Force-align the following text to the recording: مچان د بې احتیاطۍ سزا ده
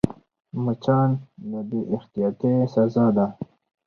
مچان 0.63 1.09
د 1.51 1.53
بې 1.69 1.81
احتیاطۍ 1.95 2.53
سزا 2.73 3.05
ده 3.15 3.27